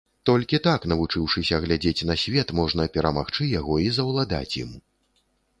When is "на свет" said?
2.11-2.53